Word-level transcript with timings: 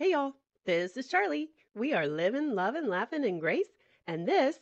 Hey 0.00 0.12
y'all, 0.12 0.32
this 0.64 0.96
is 0.96 1.08
Charlie. 1.08 1.50
We 1.74 1.92
are 1.92 2.06
living, 2.06 2.54
loving, 2.54 2.88
laughing 2.88 3.22
in 3.22 3.38
grace, 3.38 3.68
and 4.06 4.26
this 4.26 4.58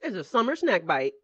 is 0.00 0.14
a 0.14 0.22
summer 0.22 0.54
snack 0.54 0.86
bite. 0.86 1.14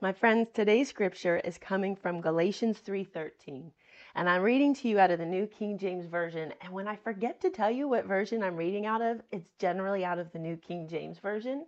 My 0.00 0.12
friends, 0.12 0.48
today's 0.52 0.88
scripture 0.88 1.36
is 1.36 1.58
coming 1.58 1.94
from 1.94 2.20
Galatians 2.20 2.80
3:13, 2.80 3.70
and 4.16 4.28
I'm 4.28 4.42
reading 4.42 4.74
to 4.74 4.88
you 4.88 4.98
out 4.98 5.12
of 5.12 5.20
the 5.20 5.26
New 5.26 5.46
King 5.46 5.78
James 5.78 6.06
Version. 6.06 6.52
And 6.60 6.72
when 6.72 6.88
I 6.88 6.96
forget 6.96 7.40
to 7.42 7.50
tell 7.50 7.70
you 7.70 7.86
what 7.86 8.06
version 8.06 8.42
I'm 8.42 8.56
reading 8.56 8.84
out 8.84 9.00
of, 9.00 9.22
it's 9.30 9.52
generally 9.60 10.04
out 10.04 10.18
of 10.18 10.32
the 10.32 10.40
New 10.40 10.56
King 10.56 10.88
James 10.88 11.20
Version. 11.20 11.66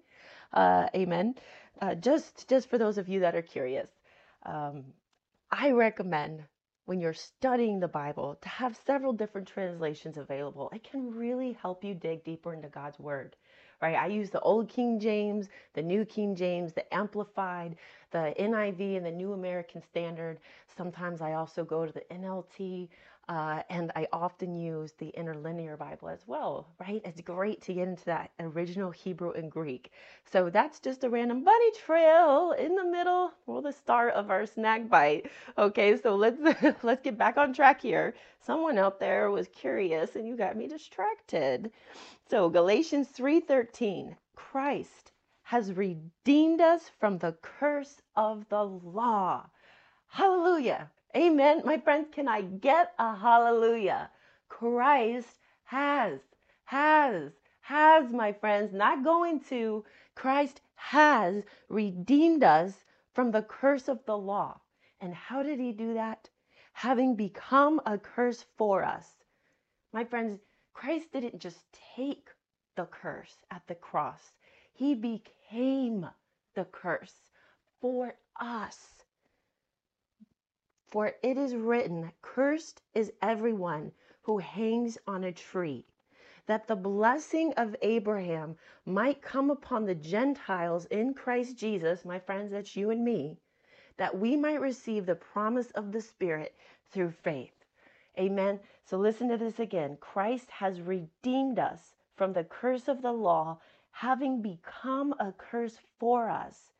Uh, 0.52 0.88
amen. 0.96 1.36
Uh, 1.80 1.94
just 1.94 2.48
just 2.48 2.68
for 2.68 2.76
those 2.76 2.98
of 2.98 3.08
you 3.08 3.20
that 3.20 3.36
are 3.36 3.42
curious, 3.42 3.88
um, 4.42 4.82
I 5.52 5.70
recommend 5.70 6.42
when 6.86 7.00
you're 7.00 7.12
studying 7.12 7.78
the 7.78 7.88
Bible 7.88 8.38
to 8.40 8.48
have 8.48 8.78
several 8.86 9.12
different 9.12 9.46
translations 9.46 10.16
available. 10.16 10.70
It 10.72 10.84
can 10.84 11.14
really 11.14 11.52
help 11.60 11.84
you 11.84 11.94
dig 11.94 12.24
deeper 12.24 12.54
into 12.54 12.68
God's 12.68 12.98
Word, 12.98 13.36
right? 13.82 13.96
I 13.96 14.06
use 14.06 14.30
the 14.30 14.40
Old 14.40 14.68
King 14.68 14.98
James, 14.98 15.48
the 15.74 15.82
New 15.82 16.04
King 16.04 16.34
James, 16.34 16.72
the 16.72 16.92
Amplified, 16.94 17.76
the 18.10 18.34
NIV, 18.38 18.96
and 18.96 19.06
the 19.06 19.10
New 19.10 19.32
American 19.32 19.82
Standard. 19.82 20.38
Sometimes 20.76 21.20
I 21.20 21.34
also 21.34 21.64
go 21.64 21.86
to 21.86 21.92
the 21.92 22.04
NLT. 22.10 22.88
Uh, 23.28 23.60
and 23.70 23.90
I 23.96 24.06
often 24.12 24.54
use 24.54 24.92
the 24.92 25.08
interlinear 25.08 25.76
Bible 25.76 26.08
as 26.08 26.20
well, 26.28 26.68
right? 26.78 27.02
It's 27.04 27.20
great 27.20 27.60
to 27.62 27.74
get 27.74 27.88
into 27.88 28.04
that 28.04 28.30
original 28.38 28.92
Hebrew 28.92 29.32
and 29.32 29.50
Greek. 29.50 29.90
So 30.30 30.48
that's 30.48 30.78
just 30.78 31.02
a 31.02 31.10
random 31.10 31.42
bunny 31.42 31.72
trail 31.72 32.52
in 32.52 32.76
the 32.76 32.84
middle 32.84 33.32
or 33.48 33.62
the 33.62 33.72
start 33.72 34.14
of 34.14 34.30
our 34.30 34.46
snack 34.46 34.88
bite. 34.88 35.28
Okay, 35.58 35.96
so 35.96 36.14
let's 36.14 36.38
let's 36.84 37.02
get 37.02 37.18
back 37.18 37.36
on 37.36 37.52
track 37.52 37.80
here. 37.80 38.14
Someone 38.38 38.78
out 38.78 39.00
there 39.00 39.28
was 39.32 39.48
curious 39.48 40.14
and 40.14 40.28
you 40.28 40.36
got 40.36 40.56
me 40.56 40.68
distracted. 40.68 41.72
So 42.30 42.48
Galatians 42.48 43.08
3:13, 43.08 44.14
Christ 44.36 45.10
has 45.46 45.72
redeemed 45.74 46.60
us 46.60 46.90
from 46.98 47.18
the 47.18 47.32
curse 47.40 48.02
of 48.16 48.48
the 48.48 48.64
law. 48.64 49.48
Hallelujah. 50.08 50.90
Amen. 51.16 51.62
My 51.64 51.78
friends, 51.78 52.08
can 52.12 52.26
I 52.26 52.42
get 52.42 52.94
a 52.98 53.14
hallelujah? 53.14 54.10
Christ 54.48 55.38
has, 55.62 56.18
has, 56.64 57.30
has, 57.60 58.10
my 58.10 58.32
friends, 58.32 58.72
not 58.72 59.04
going 59.04 59.38
to. 59.48 59.84
Christ 60.16 60.62
has 60.74 61.44
redeemed 61.68 62.42
us 62.42 62.72
from 63.14 63.30
the 63.30 63.42
curse 63.42 63.86
of 63.86 64.04
the 64.04 64.18
law. 64.18 64.60
And 65.00 65.14
how 65.14 65.44
did 65.44 65.60
he 65.60 65.70
do 65.70 65.94
that? 65.94 66.28
Having 66.72 67.14
become 67.14 67.80
a 67.86 67.98
curse 67.98 68.44
for 68.58 68.82
us. 68.82 69.06
My 69.92 70.02
friends, 70.02 70.40
Christ 70.74 71.12
didn't 71.12 71.38
just 71.38 71.60
take 71.94 72.30
the 72.74 72.86
curse 72.86 73.36
at 73.52 73.62
the 73.68 73.76
cross, 73.76 74.32
he 74.76 74.94
became 74.94 76.06
the 76.54 76.64
curse 76.66 77.14
for 77.80 78.14
us. 78.38 79.04
For 80.88 81.14
it 81.22 81.36
is 81.36 81.54
written, 81.54 82.12
Cursed 82.22 82.82
is 82.94 83.12
everyone 83.22 83.92
who 84.22 84.38
hangs 84.38 84.98
on 85.06 85.24
a 85.24 85.32
tree, 85.32 85.84
that 86.46 86.68
the 86.68 86.76
blessing 86.76 87.52
of 87.54 87.74
Abraham 87.82 88.56
might 88.84 89.22
come 89.22 89.50
upon 89.50 89.84
the 89.84 89.94
Gentiles 89.94 90.84
in 90.86 91.14
Christ 91.14 91.56
Jesus, 91.56 92.04
my 92.04 92.18
friends, 92.18 92.52
that's 92.52 92.76
you 92.76 92.90
and 92.90 93.04
me, 93.04 93.38
that 93.96 94.18
we 94.18 94.36
might 94.36 94.60
receive 94.60 95.06
the 95.06 95.14
promise 95.14 95.70
of 95.72 95.90
the 95.90 96.00
Spirit 96.00 96.54
through 96.92 97.10
faith. 97.10 97.64
Amen. 98.18 98.60
So 98.84 98.96
listen 98.96 99.28
to 99.28 99.36
this 99.36 99.58
again. 99.58 99.96
Christ 100.00 100.50
has 100.50 100.80
redeemed 100.80 101.58
us 101.58 101.94
from 102.16 102.32
the 102.32 102.44
curse 102.44 102.88
of 102.88 103.02
the 103.02 103.12
law, 103.12 103.58
having 104.00 104.42
become 104.42 105.14
a 105.18 105.32
curse 105.32 105.78
for 105.98 106.28
us. 106.28 106.70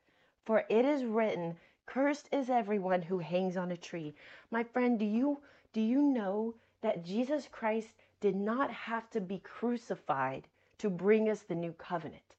For 0.45 0.67
it 0.69 0.85
is 0.85 1.03
written, 1.03 1.57
Cursed 1.87 2.29
is 2.31 2.51
everyone 2.51 3.01
who 3.01 3.19
hangs 3.21 3.57
on 3.57 3.73
a 3.73 3.77
tree. 3.79 4.15
My 4.51 4.63
friend, 4.63 4.99
do 4.99 5.07
you 5.07 5.41
do 5.73 5.81
you 5.81 6.03
know 6.03 6.55
that 6.83 7.07
Jesus 7.07 7.49
Christ 7.51 7.95
did 8.21 8.37
not 8.37 8.71
have 8.71 9.09
to 9.13 9.23
be 9.23 9.39
crucified 9.39 10.47
to 10.77 10.91
bring 10.91 11.31
us 11.31 11.41
the 11.41 11.55
new 11.55 11.73
covenant? 11.73 12.37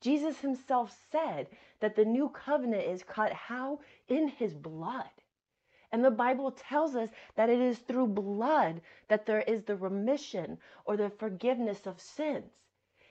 Jesus 0.00 0.38
himself 0.38 0.96
said 1.10 1.48
that 1.80 1.96
the 1.96 2.04
new 2.04 2.28
covenant 2.28 2.84
is 2.84 3.02
cut 3.02 3.32
how? 3.32 3.80
In 4.06 4.28
his 4.28 4.54
blood. 4.54 5.10
And 5.90 6.04
the 6.04 6.10
Bible 6.12 6.52
tells 6.52 6.94
us 6.94 7.08
that 7.34 7.50
it 7.50 7.58
is 7.58 7.80
through 7.80 8.06
blood 8.06 8.80
that 9.08 9.26
there 9.26 9.42
is 9.42 9.64
the 9.64 9.74
remission 9.74 10.58
or 10.84 10.96
the 10.96 11.10
forgiveness 11.10 11.84
of 11.84 12.00
sins. 12.00 12.52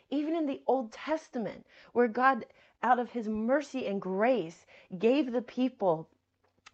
Even 0.10 0.36
in 0.36 0.46
the 0.46 0.62
Old 0.68 0.92
Testament, 0.92 1.66
where 1.94 2.08
God 2.08 2.46
out 2.82 3.00
of 3.00 3.12
his 3.12 3.28
mercy 3.28 3.88
and 3.88 4.02
grace, 4.02 4.66
gave 4.98 5.32
the 5.32 5.42
people 5.42 6.10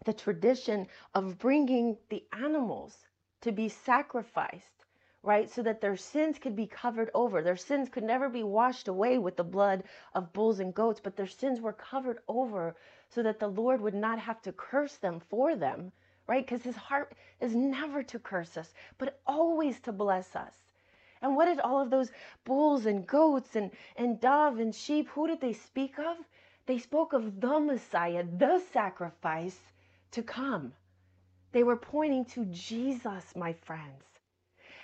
the 0.04 0.12
tradition 0.12 0.86
of 1.14 1.38
bringing 1.38 1.96
the 2.08 2.24
animals 2.32 3.04
to 3.40 3.52
be 3.52 3.68
sacrificed, 3.68 4.84
right? 5.22 5.50
So 5.50 5.62
that 5.62 5.80
their 5.80 5.96
sins 5.96 6.38
could 6.38 6.54
be 6.54 6.66
covered 6.66 7.10
over. 7.14 7.42
Their 7.42 7.56
sins 7.56 7.88
could 7.88 8.04
never 8.04 8.28
be 8.28 8.44
washed 8.44 8.88
away 8.88 9.18
with 9.18 9.36
the 9.36 9.44
blood 9.44 9.84
of 10.14 10.32
bulls 10.32 10.60
and 10.60 10.74
goats, 10.74 11.00
but 11.00 11.16
their 11.16 11.26
sins 11.26 11.60
were 11.60 11.72
covered 11.72 12.20
over 12.28 12.76
so 13.08 13.22
that 13.22 13.40
the 13.40 13.48
Lord 13.48 13.80
would 13.80 13.94
not 13.94 14.18
have 14.20 14.40
to 14.42 14.52
curse 14.52 14.96
them 14.96 15.20
for 15.20 15.56
them, 15.56 15.92
right? 16.28 16.46
Because 16.46 16.62
his 16.62 16.76
heart 16.76 17.14
is 17.40 17.54
never 17.54 18.02
to 18.04 18.18
curse 18.18 18.56
us, 18.56 18.72
but 18.98 19.20
always 19.26 19.80
to 19.80 19.92
bless 19.92 20.36
us. 20.36 20.54
And 21.22 21.36
what 21.36 21.46
did 21.46 21.60
all 21.60 21.80
of 21.80 21.90
those 21.90 22.10
bulls 22.44 22.86
and 22.86 23.06
goats 23.06 23.56
and, 23.56 23.70
and 23.96 24.20
dove 24.20 24.58
and 24.58 24.74
sheep, 24.74 25.08
who 25.08 25.26
did 25.26 25.40
they 25.40 25.52
speak 25.52 25.98
of? 25.98 26.16
They 26.66 26.78
spoke 26.78 27.12
of 27.12 27.40
the 27.40 27.60
Messiah, 27.60 28.24
the 28.24 28.60
sacrifice 28.72 29.58
to 30.12 30.22
come. 30.22 30.72
They 31.52 31.62
were 31.62 31.76
pointing 31.76 32.24
to 32.26 32.44
Jesus, 32.46 33.34
my 33.34 33.52
friends. 33.52 34.04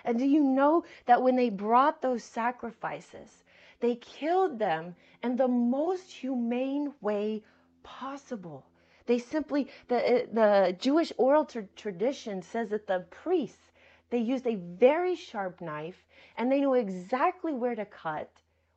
And 0.04 0.19
do 0.19 0.25
you 0.25 0.43
know 0.43 0.84
that 1.06 1.22
when 1.22 1.37
they 1.37 1.50
brought 1.50 2.00
those 2.00 2.25
sacrifices, 2.25 3.44
they 3.81 3.97
killed 3.97 4.59
them 4.59 4.97
in 5.22 5.37
the 5.37 5.49
most 5.49 6.10
humane 6.10 6.94
way 7.00 7.43
possible? 7.82 8.64
They 9.06 9.19
simply, 9.19 9.69
the, 9.88 10.28
the 10.32 10.76
Jewish 10.78 11.12
oral 11.19 11.44
tra- 11.44 11.66
tradition 11.76 12.43
says 12.43 12.70
that 12.70 12.87
the 12.87 13.00
priests, 13.10 13.71
they 14.12 14.18
used 14.18 14.46
a 14.46 14.54
very 14.54 15.16
sharp 15.16 15.60
knife 15.60 16.06
and 16.36 16.52
they 16.52 16.60
knew 16.60 16.74
exactly 16.74 17.52
where 17.52 17.74
to 17.74 17.84
cut 17.84 18.30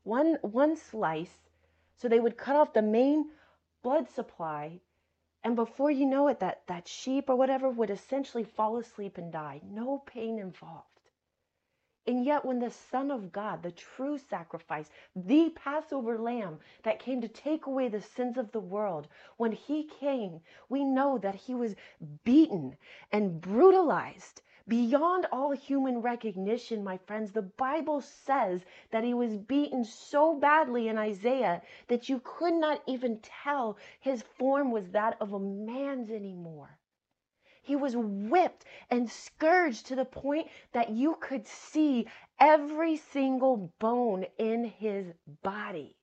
one 0.04 0.40
one 0.42 0.76
slice 0.76 1.38
so 1.96 2.08
they 2.08 2.20
would 2.20 2.38
cut 2.38 2.56
off 2.56 2.74
the 2.74 2.82
main 2.82 3.30
blood 3.84 4.10
supply 4.10 4.80
and 5.46 5.56
before 5.56 5.92
you 5.92 6.08
know 6.08 6.28
it 6.28 6.40
that 6.40 6.64
that 6.66 6.88
sheep 6.88 7.30
or 7.30 7.36
whatever 7.36 7.70
would 7.70 7.92
essentially 7.92 8.44
fall 8.44 8.78
asleep 8.78 9.20
and 9.20 9.32
die. 9.32 9.62
No 9.64 10.00
pain 10.08 10.40
involved. 10.40 10.88
And 12.08 12.26
yet, 12.26 12.44
when 12.46 12.58
the 12.58 12.72
Son 12.72 13.12
of 13.12 13.32
God, 13.32 13.62
the 13.62 13.72
true 13.72 14.18
sacrifice, 14.18 14.90
the 15.16 15.52
Passover 15.52 16.18
lamb 16.18 16.60
that 16.82 16.98
came 16.98 17.22
to 17.22 17.28
take 17.28 17.68
away 17.68 17.90
the 17.90 18.02
sins 18.02 18.40
of 18.40 18.52
the 18.52 18.60
world, 18.60 19.08
when 19.38 19.52
he 19.52 19.84
came, 20.00 20.42
we 20.68 20.84
know 20.84 21.20
that 21.20 21.36
he 21.36 21.54
was 21.54 21.76
beaten 22.24 22.76
and 23.12 23.40
brutalized 23.40 24.42
Beyond 24.68 25.28
all 25.32 25.52
human 25.52 26.02
recognition, 26.02 26.84
my 26.84 26.98
friends, 26.98 27.32
the 27.32 27.44
Bible 27.44 28.02
says 28.02 28.66
that 28.90 29.04
he 29.04 29.14
was 29.14 29.38
beaten 29.38 29.84
so 29.84 30.34
badly 30.40 30.88
in 30.88 30.98
Isaiah 30.98 31.62
that 31.88 32.10
you 32.10 32.20
could 32.24 32.56
not 32.56 32.82
even 32.88 33.20
tell 33.20 33.78
his 34.00 34.24
form 34.24 34.72
was 34.72 34.90
that 34.90 35.22
of 35.22 35.34
a 35.34 35.40
man's 35.40 36.10
anymore. 36.10 36.80
He 37.62 37.76
was 37.76 37.96
whipped 37.96 38.66
and 38.90 39.10
scourged 39.10 39.86
to 39.88 39.96
the 39.96 40.06
point 40.06 40.48
that 40.72 40.90
you 40.90 41.16
could 41.20 41.48
see 41.48 42.08
every 42.40 42.98
single 42.98 43.72
bone 43.80 44.26
in 44.40 44.64
his 44.64 45.14
body 45.44 45.96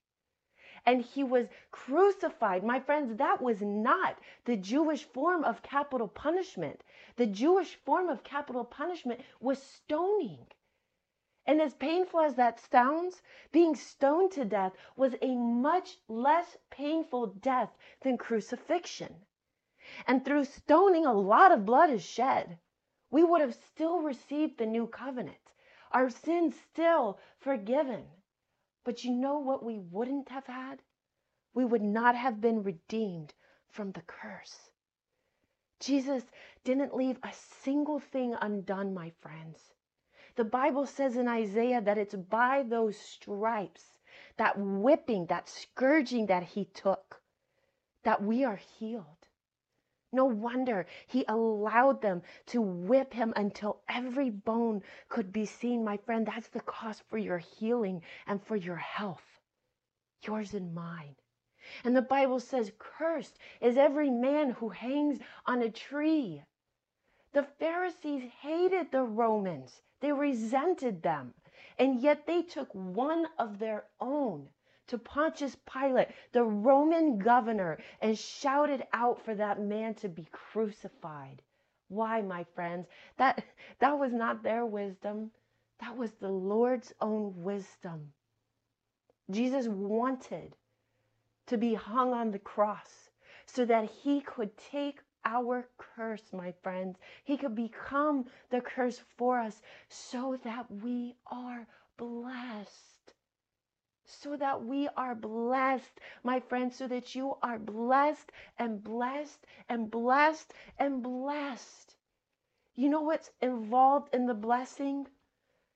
and 0.85 1.03
he 1.03 1.23
was 1.23 1.49
crucified. 1.71 2.65
My 2.65 2.81
friends, 2.81 3.17
that 3.17 3.41
was 3.41 3.63
not 3.63 4.19
the 4.45 4.57
Jewish 4.57 5.05
form 5.05 5.45
of 5.45 5.63
capital 5.63 6.09
punishment. 6.09 6.83
The 7.17 7.27
Jewish 7.27 7.77
form 7.77 8.09
of 8.09 8.25
capital 8.25 8.65
punishment 8.65 9.21
was 9.41 9.63
stoning. 9.63 10.47
And 11.47 11.61
as 11.61 11.75
painful 11.75 12.21
as 12.21 12.35
that 12.37 12.61
sounds, 12.61 13.23
being 13.51 13.75
stoned 13.75 14.33
to 14.33 14.45
death 14.45 14.73
was 14.97 15.15
a 15.21 15.35
much 15.35 15.99
less 16.09 16.57
painful 16.71 17.27
death 17.27 17.77
than 18.01 18.17
crucifixion. 18.17 19.27
And 20.07 20.25
through 20.25 20.45
stoning, 20.45 21.05
a 21.07 21.13
lot 21.13 21.51
of 21.51 21.67
blood 21.67 21.91
is 21.91 22.05
shed. 22.05 22.59
We 23.11 23.25
would 23.25 23.41
have 23.41 23.55
still 23.55 24.01
received 24.01 24.59
the 24.59 24.67
new 24.67 24.87
covenant, 24.87 25.53
our 25.91 26.09
sins 26.09 26.55
still 26.71 27.19
forgiven. 27.41 28.07
But 28.85 29.05
you 29.05 29.13
know 29.13 29.39
what 29.39 29.65
we 29.65 29.79
wouldn't 29.79 30.29
have 30.29 30.47
had? 30.47 30.83
We 31.55 31.65
would 31.65 31.83
not 31.83 32.15
have 32.17 32.41
been 32.41 32.63
redeemed 32.63 33.35
from 33.69 33.93
the 33.93 34.03
curse. 34.03 34.71
Jesus 35.81 36.25
didn't 36.65 36.95
leave 36.95 37.19
a 37.23 37.33
single 37.33 37.99
thing 37.99 38.35
undone, 38.41 38.95
my 38.95 39.11
friends. 39.21 39.75
The 40.37 40.45
Bible 40.45 40.87
says 40.87 41.17
in 41.17 41.29
Isaiah 41.29 41.81
that 41.81 41.99
it's 41.99 42.15
by 42.15 42.63
those 42.63 42.97
stripes, 42.97 43.99
that 44.37 44.59
whipping, 44.59 45.27
that 45.27 45.49
scourging 45.49 46.27
that 46.27 46.43
he 46.43 46.65
took, 46.65 47.21
that 48.03 48.23
we 48.23 48.45
are 48.45 48.57
healed. 48.57 49.22
No 50.15 50.27
wonder 50.27 50.87
he 51.07 51.25
allowed 51.27 52.03
them 52.03 52.23
to 52.47 52.61
whip 52.61 53.15
him 53.15 53.33
until 53.35 53.81
every 53.89 54.29
bone 54.29 54.83
could 55.09 55.33
be 55.33 55.47
seen. 55.47 55.85
My 55.85 55.97
friend, 55.97 56.27
that's 56.27 56.49
the 56.49 56.61
cost 56.61 57.03
for 57.09 57.17
your 57.17 57.39
healing 57.39 58.03
and 58.27 58.43
for 58.45 58.57
your 58.57 58.77
health, 58.77 59.41
yours 60.23 60.53
and 60.53 60.75
mine. 60.75 61.17
And 61.83 61.97
the 61.97 62.03
Bible 62.03 62.41
says, 62.41 62.73
Cursed 62.79 63.39
is 63.61 63.77
every 63.79 64.11
man 64.11 64.51
who 64.51 64.69
hangs 64.69 65.19
on 65.47 65.63
a 65.63 65.71
tree. 65.71 66.43
The 67.33 67.45
Pharisees 67.45 68.31
hated 68.43 68.91
the 68.91 69.05
Romans, 69.05 69.81
they 70.01 70.13
resented 70.13 71.03
them, 71.03 71.33
and 71.79 72.01
yet 72.01 72.27
they 72.27 72.43
took 72.43 72.69
one 72.75 73.27
of 73.39 73.59
their 73.59 73.87
own 73.99 74.51
to 74.89 74.99
Pontius 74.99 75.57
Pilate, 75.71 76.09
the 76.33 76.45
Roman 76.45 77.19
governor, 77.19 77.79
and 78.01 78.19
shouted 78.19 78.85
out 78.93 79.25
for 79.25 79.35
that 79.35 79.61
man 79.61 79.95
to 79.95 80.09
be 80.09 80.27
crucified. 80.33 81.43
Why, 81.89 82.23
my 82.23 82.45
friends? 82.55 82.87
That 83.17 83.45
that 83.79 83.99
was 83.99 84.13
not 84.13 84.43
their 84.43 84.67
wisdom. 84.67 85.31
That 85.81 85.97
was 85.97 86.13
the 86.13 86.31
Lord's 86.31 86.93
own 87.01 87.43
wisdom. 87.43 88.13
Jesus 89.31 89.67
wanted 89.69 90.57
to 91.47 91.59
be 91.59 91.75
hung 91.75 92.13
on 92.13 92.31
the 92.31 92.39
cross 92.39 93.11
so 93.47 93.65
that 93.65 93.91
he 93.91 94.21
could 94.21 94.57
take 94.57 95.01
our 95.25 95.69
curse, 95.79 96.33
my 96.33 96.53
friends. 96.63 96.97
He 97.25 97.37
could 97.37 97.55
become 97.55 98.25
the 98.51 98.61
curse 98.61 99.01
for 99.17 99.39
us 99.39 99.61
so 99.89 100.39
that 100.45 100.71
we 100.71 101.15
are 101.31 101.67
blessed 101.97 102.92
so 104.21 104.37
that 104.37 104.65
we 104.65 104.89
are 104.97 105.15
blessed, 105.15 106.01
my 106.23 106.41
friends, 106.41 106.77
so 106.77 106.87
that 106.89 107.15
you 107.15 107.37
are 107.43 107.59
blessed 107.59 108.31
and 108.59 108.83
blessed 108.85 109.47
and 109.69 109.91
blessed 109.91 110.53
and 110.79 111.03
blessed. 111.03 111.95
You 112.75 112.89
know 112.89 113.03
what's 113.03 113.31
involved 113.41 114.15
in 114.15 114.27
the 114.27 114.35
blessing? 114.35 115.07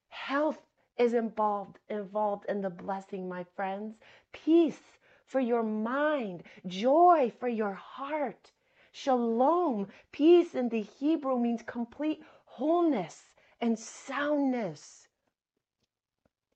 Health 0.09 0.63
is 0.99 1.13
involved 1.13 1.79
involved 1.89 2.47
in 2.49 2.61
the 2.63 2.71
blessing, 2.71 3.29
my 3.29 3.45
friends. 3.55 3.97
Peace 4.33 4.81
for 5.27 5.41
your 5.41 5.63
mind, 5.63 6.43
joy 6.67 7.33
for 7.39 7.49
your 7.49 7.75
heart. 7.75 8.53
Shalom, 8.93 9.89
peace 10.13 10.55
in 10.55 10.69
the 10.71 10.81
Hebrew 10.83 11.39
means 11.39 11.63
complete 11.63 12.23
wholeness 12.45 13.23
and 13.61 13.79
soundness. 13.79 15.06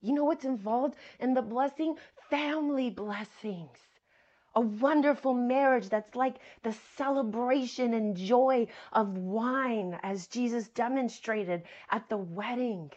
You 0.02 0.14
know 0.14 0.24
what's 0.24 0.46
involved 0.46 0.96
in 1.18 1.34
the 1.34 1.42
blessing? 1.42 1.96
Family 2.30 2.88
blessings. 2.88 3.78
A 4.54 4.60
wonderful 4.60 5.34
marriage 5.34 5.90
that's 5.90 6.16
like 6.16 6.36
the 6.62 6.74
celebration 6.96 7.92
and 7.92 8.16
joy 8.16 8.66
of 8.92 9.16
wine, 9.16 10.00
as 10.02 10.26
Jesus 10.26 10.68
demonstrated 10.70 11.64
at 11.90 12.08
the 12.08 12.16
wedding. 12.16 12.90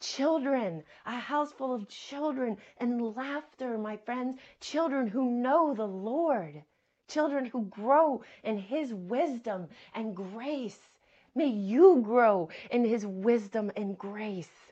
Children, 0.00 0.82
a 1.04 1.18
house 1.18 1.52
full 1.52 1.74
of 1.74 1.88
children 1.88 2.56
and 2.78 3.14
laughter, 3.14 3.76
my 3.76 3.98
friends. 3.98 4.38
Children 4.60 5.08
who 5.08 5.30
know 5.30 5.74
the 5.74 5.86
Lord. 5.86 6.62
Children 7.08 7.46
who 7.46 7.66
grow 7.66 8.22
in 8.42 8.58
His 8.58 8.94
wisdom 8.94 9.68
and 9.94 10.16
grace. 10.16 10.78
May 11.34 11.48
you 11.48 12.00
grow 12.02 12.48
in 12.70 12.84
His 12.84 13.06
wisdom 13.06 13.70
and 13.76 13.98
grace. 13.98 14.67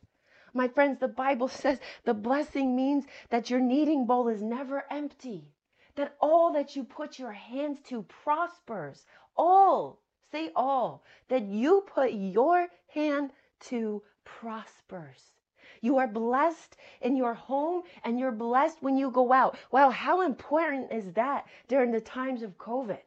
My 0.56 0.68
friends, 0.68 0.98
the 0.98 1.08
Bible 1.08 1.48
says 1.62 1.78
the 2.04 2.14
blessing 2.14 2.74
means 2.74 3.04
that 3.28 3.50
your 3.50 3.60
kneading 3.60 4.06
bowl 4.06 4.28
is 4.28 4.42
never 4.42 4.86
empty, 4.90 5.52
that 5.96 6.16
all 6.18 6.52
that 6.54 6.74
you 6.74 6.82
put 6.82 7.18
your 7.18 7.32
hands 7.32 7.78
to 7.88 8.02
prospers. 8.04 9.04
All, 9.36 10.00
say 10.32 10.50
all, 10.56 11.04
that 11.28 11.42
you 11.42 11.84
put 11.86 12.12
your 12.12 12.68
hand 12.88 13.32
to 13.68 14.02
prospers. 14.24 15.32
You 15.82 15.98
are 15.98 16.08
blessed 16.08 16.78
in 17.02 17.16
your 17.16 17.34
home 17.34 17.82
and 18.02 18.18
you're 18.18 18.32
blessed 18.32 18.78
when 18.80 18.96
you 18.96 19.10
go 19.10 19.34
out. 19.34 19.58
Wow, 19.70 19.90
how 19.90 20.22
important 20.22 20.90
is 20.90 21.12
that 21.12 21.46
during 21.68 21.90
the 21.90 22.00
times 22.00 22.42
of 22.42 22.56
COVID, 22.56 23.02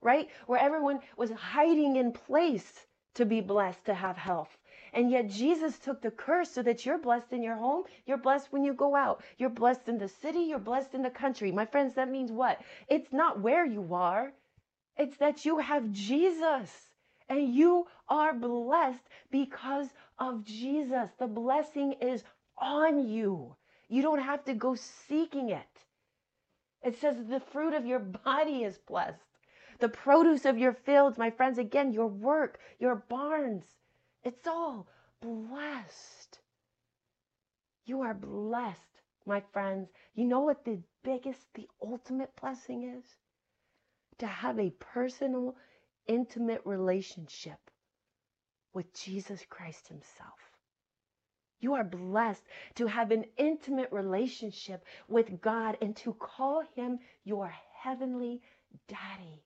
right? 0.00 0.28
Where 0.46 0.60
everyone 0.60 1.00
was 1.16 1.32
hiding 1.32 1.96
in 1.96 2.12
place 2.12 2.86
to 3.14 3.26
be 3.26 3.40
blessed, 3.40 3.84
to 3.86 3.94
have 3.94 4.16
health. 4.16 4.56
And 4.94 5.10
yet 5.10 5.28
Jesus 5.28 5.76
took 5.80 6.00
the 6.00 6.12
curse 6.12 6.52
so 6.52 6.62
that 6.62 6.86
you're 6.86 6.98
blessed 6.98 7.32
in 7.32 7.42
your 7.42 7.56
home. 7.56 7.82
You're 8.06 8.16
blessed 8.16 8.52
when 8.52 8.62
you 8.62 8.72
go 8.72 8.94
out. 8.94 9.24
You're 9.38 9.50
blessed 9.50 9.88
in 9.88 9.98
the 9.98 10.08
city. 10.08 10.38
You're 10.38 10.60
blessed 10.60 10.94
in 10.94 11.02
the 11.02 11.10
country. 11.10 11.50
My 11.50 11.66
friends, 11.66 11.94
that 11.94 12.08
means 12.08 12.30
what? 12.30 12.60
It's 12.88 13.12
not 13.12 13.40
where 13.40 13.66
you 13.66 13.92
are, 13.92 14.32
it's 14.96 15.16
that 15.16 15.44
you 15.44 15.58
have 15.58 15.90
Jesus. 15.90 16.70
And 17.28 17.54
you 17.54 17.86
are 18.08 18.34
blessed 18.34 19.02
because 19.32 19.88
of 20.18 20.44
Jesus. 20.44 21.10
The 21.18 21.26
blessing 21.26 21.94
is 22.00 22.22
on 22.56 23.08
you. 23.08 23.56
You 23.88 24.02
don't 24.02 24.22
have 24.22 24.44
to 24.44 24.54
go 24.54 24.76
seeking 25.08 25.50
it. 25.50 25.66
It 26.84 27.00
says 27.00 27.16
the 27.26 27.40
fruit 27.40 27.74
of 27.74 27.86
your 27.86 27.98
body 28.24 28.62
is 28.62 28.78
blessed. 28.78 29.18
The 29.80 29.88
produce 29.88 30.44
of 30.44 30.56
your 30.56 30.72
fields, 30.72 31.18
my 31.18 31.30
friends, 31.30 31.58
again, 31.58 31.92
your 31.92 32.06
work, 32.06 32.60
your 32.78 32.94
barns, 33.08 33.64
it's 34.24 34.46
all 34.46 34.88
blessed. 35.20 36.38
You 37.84 38.00
are 38.00 38.14
blessed, 38.14 38.80
my 39.26 39.42
friends. 39.52 39.90
You 40.14 40.24
know 40.24 40.40
what 40.40 40.64
the 40.64 40.78
biggest, 41.02 41.40
the 41.54 41.68
ultimate 41.82 42.30
blessing 42.40 42.84
is? 42.98 43.04
To 44.18 44.26
have 44.26 44.58
a 44.58 44.70
personal, 44.70 45.56
intimate 46.06 46.62
relationship 46.64 47.58
with 48.72 48.92
Jesus 48.94 49.44
Christ 49.48 49.88
Himself. 49.88 50.38
You 51.60 51.74
are 51.74 51.84
blessed 51.84 52.42
to 52.76 52.86
have 52.86 53.10
an 53.10 53.24
intimate 53.36 53.90
relationship 53.92 54.84
with 55.08 55.40
God 55.40 55.76
and 55.80 55.96
to 55.96 56.14
call 56.14 56.62
Him 56.74 56.98
your 57.24 57.52
heavenly 57.82 58.40
daddy. 58.88 59.44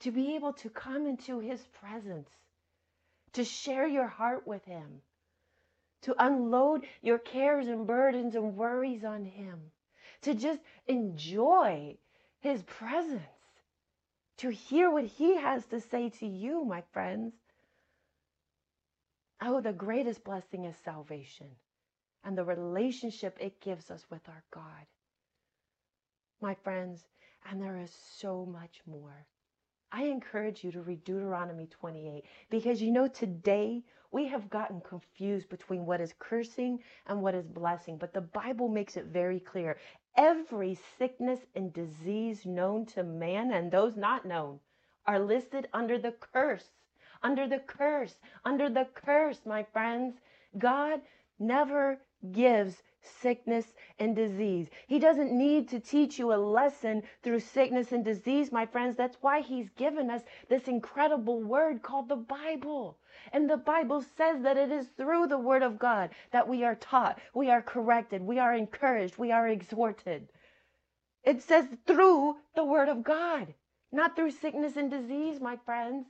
To 0.00 0.10
be 0.10 0.34
able 0.36 0.52
to 0.54 0.70
come 0.70 1.06
into 1.06 1.40
His 1.40 1.60
presence 1.72 2.30
to 3.34 3.44
share 3.44 3.86
your 3.86 4.06
heart 4.06 4.46
with 4.46 4.64
Him, 4.64 5.02
to 6.02 6.14
unload 6.18 6.86
your 7.02 7.18
cares 7.18 7.68
and 7.68 7.86
burdens 7.86 8.34
and 8.34 8.56
worries 8.56 9.04
on 9.04 9.24
Him, 9.24 9.58
to 10.22 10.34
just 10.34 10.60
enjoy 10.86 11.96
His 12.40 12.62
presence, 12.62 13.22
to 14.38 14.50
hear 14.50 14.90
what 14.90 15.04
He 15.04 15.36
has 15.36 15.64
to 15.66 15.80
say 15.80 16.10
to 16.20 16.26
you, 16.26 16.64
my 16.64 16.82
friends. 16.92 17.34
Oh, 19.42 19.60
the 19.60 19.72
greatest 19.72 20.22
blessing 20.24 20.64
is 20.64 20.76
salvation 20.84 21.48
and 22.24 22.36
the 22.36 22.44
relationship 22.44 23.36
it 23.40 23.60
gives 23.60 23.90
us 23.90 24.04
with 24.10 24.20
our 24.28 24.42
God. 24.52 24.86
My 26.40 26.54
friends, 26.54 27.00
and 27.48 27.60
there 27.60 27.78
is 27.78 27.92
so 28.18 28.46
much 28.46 28.80
more. 28.86 29.26
I 29.92 30.04
encourage 30.04 30.62
you 30.62 30.70
to 30.72 30.82
read 30.82 31.04
Deuteronomy 31.04 31.66
28 31.66 32.24
because 32.48 32.80
you 32.80 32.92
know, 32.92 33.08
today 33.08 33.82
we 34.12 34.26
have 34.28 34.48
gotten 34.48 34.80
confused 34.80 35.48
between 35.48 35.84
what 35.84 36.00
is 36.00 36.14
cursing 36.18 36.80
and 37.06 37.22
what 37.22 37.34
is 37.34 37.46
blessing, 37.46 37.98
but 37.98 38.12
the 38.12 38.20
Bible 38.20 38.68
makes 38.68 38.96
it 38.96 39.06
very 39.06 39.40
clear. 39.40 39.78
Every 40.16 40.78
sickness 40.98 41.40
and 41.54 41.72
disease 41.72 42.46
known 42.46 42.86
to 42.86 43.02
man 43.02 43.52
and 43.52 43.70
those 43.70 43.96
not 43.96 44.24
known 44.24 44.60
are 45.06 45.18
listed 45.18 45.68
under 45.72 45.98
the 45.98 46.12
curse. 46.12 46.70
Under 47.22 47.48
the 47.48 47.58
curse, 47.58 48.14
under 48.44 48.68
the 48.70 48.86
curse, 48.94 49.40
my 49.44 49.62
friends. 49.62 50.14
God 50.56 51.00
never 51.38 52.00
gives 52.32 52.82
sickness 53.02 53.74
and 53.98 54.14
disease. 54.14 54.68
He 54.86 54.98
doesn't 54.98 55.32
need 55.32 55.68
to 55.68 55.80
teach 55.80 56.18
you 56.18 56.32
a 56.32 56.36
lesson 56.36 57.02
through 57.22 57.40
sickness 57.40 57.92
and 57.92 58.04
disease, 58.04 58.52
my 58.52 58.66
friends. 58.66 58.96
That's 58.96 59.16
why 59.20 59.40
He's 59.40 59.70
given 59.70 60.10
us 60.10 60.22
this 60.48 60.68
incredible 60.68 61.42
word 61.42 61.82
called 61.82 62.08
the 62.08 62.16
Bible. 62.16 62.98
And 63.32 63.48
the 63.48 63.56
Bible 63.56 64.02
says 64.16 64.42
that 64.42 64.56
it 64.56 64.70
is 64.70 64.88
through 64.96 65.26
the 65.26 65.38
Word 65.38 65.62
of 65.62 65.78
God 65.78 66.10
that 66.30 66.48
we 66.48 66.64
are 66.64 66.76
taught, 66.76 67.20
we 67.34 67.50
are 67.50 67.62
corrected, 67.62 68.22
we 68.22 68.38
are 68.38 68.54
encouraged, 68.54 69.18
we 69.18 69.32
are 69.32 69.48
exhorted. 69.48 70.28
It 71.22 71.42
says 71.42 71.66
through 71.86 72.36
the 72.54 72.64
Word 72.64 72.88
of 72.88 73.04
God, 73.04 73.54
not 73.92 74.16
through 74.16 74.30
sickness 74.30 74.76
and 74.76 74.90
disease, 74.90 75.40
my 75.40 75.56
friends. 75.64 76.06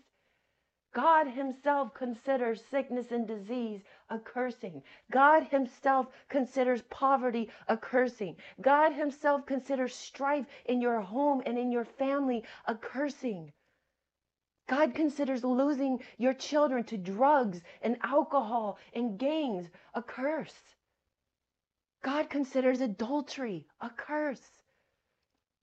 God 0.93 1.29
Himself 1.29 1.95
considers 1.95 2.65
sickness 2.71 3.13
and 3.13 3.27
disease 3.27 3.81
a 4.09 4.19
cursing. 4.19 4.83
God 5.11 5.45
Himself 5.45 6.09
considers 6.29 6.83
poverty 6.91 7.49
a 7.69 7.77
cursing. 7.77 8.37
God 8.61 8.93
Himself 8.93 9.47
considers 9.47 9.95
strife 9.95 10.47
in 10.65 10.81
your 10.81 11.01
home 11.01 11.43
and 11.47 11.57
in 11.57 11.71
your 11.71 11.85
family 11.85 12.45
a 12.67 12.75
cursing. 12.75 13.53
God 14.69 14.95
considers 14.95 15.45
losing 15.45 16.01
your 16.19 16.35
children 16.35 16.85
to 16.85 16.97
drugs 16.97 17.61
and 17.83 17.97
alcohol 18.03 18.79
and 18.93 19.19
gangs 19.19 19.69
a 19.95 20.03
curse. 20.03 20.55
God 22.03 22.31
considers 22.31 22.81
adultery 22.81 23.67
a 23.81 23.91
curse. 23.91 24.41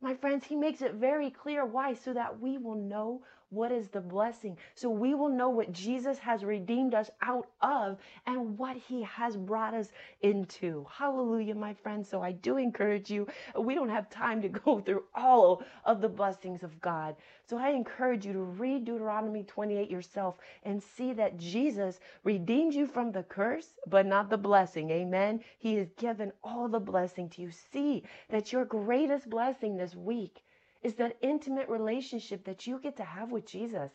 My 0.02 0.14
friends, 0.14 0.46
he 0.46 0.56
makes 0.56 0.82
it 0.82 0.94
very 0.94 1.32
clear 1.32 1.66
why, 1.66 1.96
so 1.96 2.14
that 2.14 2.40
we 2.40 2.58
will 2.58 2.76
know 2.76 3.24
what 3.50 3.72
is 3.72 3.88
the 3.88 4.02
blessing? 4.02 4.58
So 4.76 4.90
we 4.90 5.14
will 5.14 5.30
know 5.30 5.50
what 5.50 5.72
Jesus 5.72 6.18
has 6.20 6.44
redeemed 6.44 6.94
us 6.94 7.10
out 7.22 7.48
of 7.62 7.98
and 8.26 8.58
what 8.58 8.76
he 8.76 9.04
has 9.04 9.38
brought 9.38 9.74
us 9.74 9.92
into. 10.22 10.86
Hallelujah, 10.92 11.56
my 11.56 11.74
friends. 11.74 12.10
So 12.10 12.22
I 12.22 12.34
do 12.34 12.58
encourage 12.58 13.10
you. 13.10 13.26
We 13.58 13.74
don't 13.74 13.90
have 13.90 14.10
time 14.10 14.42
to 14.42 14.50
go 14.66 14.80
through 14.80 15.04
all 15.16 15.64
of 15.86 16.02
the 16.02 16.10
blessings 16.10 16.64
of 16.64 16.80
God. 16.82 17.16
So 17.46 17.58
I 17.58 17.70
encourage 17.70 18.26
you 18.26 18.34
to 18.34 18.40
read 18.40 18.84
Deuteronomy 18.84 19.44
28 19.44 19.90
yourself 19.90 20.36
and 20.64 20.84
see 20.84 21.14
that 21.14 21.38
Jesus 21.38 22.02
redeemed 22.26 22.74
you 22.74 22.86
from 22.86 23.14
the 23.14 23.24
curse, 23.24 23.76
but 23.88 24.06
not 24.06 24.30
the 24.30 24.38
blessing. 24.38 24.92
Amen. 24.92 25.40
He 25.58 25.76
has 25.76 25.88
given 25.98 26.34
all 26.44 26.68
the 26.68 26.82
blessing 26.82 27.30
to 27.30 27.42
you. 27.42 27.52
See 27.52 28.04
that 28.30 28.52
your 28.52 28.66
greatest 28.66 29.30
blessing 29.30 29.78
this 29.78 29.96
week 29.96 30.44
is 30.88 30.96
that 30.96 31.18
intimate 31.22 31.68
relationship 31.68 32.46
that 32.46 32.66
you 32.66 32.80
get 32.80 32.96
to 32.96 33.04
have 33.04 33.30
with 33.30 33.46
Jesus. 33.46 33.92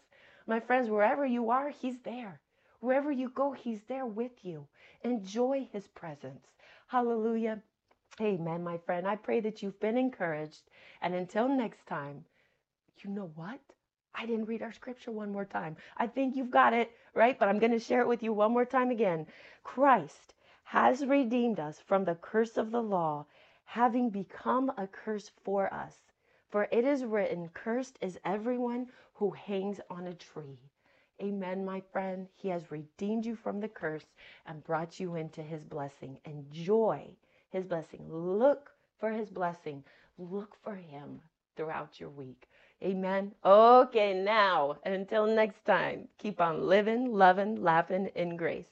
My 0.46 0.60
friends, 0.60 0.90
wherever 0.90 1.24
you 1.24 1.48
are, 1.48 1.70
He's 1.70 1.98
there. 2.00 2.38
Wherever 2.80 3.10
you 3.10 3.30
go, 3.30 3.52
He's 3.52 3.80
there 3.84 4.04
with 4.04 4.44
you. 4.44 4.66
Enjoy 5.02 5.66
His 5.72 5.86
presence. 5.88 6.46
Hallelujah. 6.88 7.62
Amen, 8.20 8.62
my 8.62 8.76
friend. 8.76 9.08
I 9.08 9.16
pray 9.16 9.40
that 9.40 9.62
you've 9.62 9.80
been 9.80 9.96
encouraged. 9.96 10.60
And 11.00 11.14
until 11.14 11.48
next 11.48 11.86
time, 11.86 12.26
you 12.98 13.08
know 13.08 13.30
what? 13.36 13.60
I 14.14 14.26
didn't 14.26 14.44
read 14.44 14.60
our 14.60 14.72
scripture 14.72 15.12
one 15.12 15.32
more 15.32 15.46
time. 15.46 15.78
I 15.96 16.06
think 16.06 16.36
you've 16.36 16.50
got 16.50 16.74
it, 16.74 16.90
right? 17.14 17.38
But 17.38 17.48
I'm 17.48 17.58
going 17.58 17.72
to 17.72 17.78
share 17.78 18.02
it 18.02 18.08
with 18.08 18.22
you 18.22 18.34
one 18.34 18.52
more 18.52 18.66
time 18.66 18.90
again. 18.90 19.26
Christ 19.64 20.34
has 20.64 21.06
redeemed 21.06 21.58
us 21.58 21.78
from 21.78 22.04
the 22.04 22.16
curse 22.16 22.58
of 22.58 22.70
the 22.70 22.82
law, 22.82 23.24
having 23.64 24.10
become 24.10 24.70
a 24.76 24.86
curse 24.86 25.30
for 25.42 25.72
us. 25.72 25.96
For 26.52 26.68
it 26.70 26.84
is 26.84 27.06
written, 27.06 27.48
Cursed 27.54 27.98
is 28.02 28.20
everyone 28.26 28.88
who 29.14 29.30
hangs 29.30 29.80
on 29.88 30.06
a 30.06 30.12
tree. 30.12 30.58
Amen, 31.22 31.64
my 31.64 31.80
friend. 31.92 32.28
He 32.36 32.48
has 32.48 32.70
redeemed 32.70 33.24
you 33.24 33.36
from 33.36 33.58
the 33.58 33.68
curse 33.68 34.04
and 34.44 34.62
brought 34.62 35.00
you 35.00 35.14
into 35.14 35.42
his 35.42 35.64
blessing. 35.64 36.18
Enjoy 36.26 37.16
his 37.48 37.64
blessing. 37.64 38.06
Look 38.12 38.70
for 38.98 39.10
his 39.10 39.30
blessing. 39.30 39.82
Look 40.18 40.54
for 40.62 40.74
him 40.74 41.22
throughout 41.56 41.98
your 41.98 42.10
week. 42.10 42.46
Amen. 42.82 43.32
Okay, 43.46 44.12
now, 44.12 44.76
until 44.84 45.26
next 45.26 45.64
time, 45.64 46.08
keep 46.18 46.38
on 46.38 46.68
living, 46.68 47.14
loving, 47.14 47.62
laughing 47.62 48.10
in 48.14 48.36
grace. 48.36 48.66